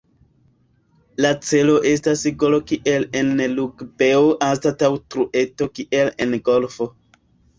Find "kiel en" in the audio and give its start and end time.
2.71-3.29, 5.81-6.33